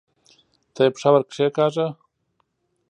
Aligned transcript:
ته 0.73 0.81
یې 0.85 0.89
پښه 0.93 1.09
ورکښېکاږه! 1.13 1.87